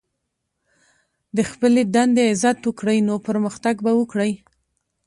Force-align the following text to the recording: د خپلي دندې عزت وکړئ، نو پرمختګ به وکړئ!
د 1.35 1.37
خپلي 1.51 1.83
دندې 1.95 2.23
عزت 2.31 2.59
وکړئ، 2.63 2.97
نو 3.07 3.15
پرمختګ 3.27 3.75
به 3.85 3.91
وکړئ! 3.99 4.31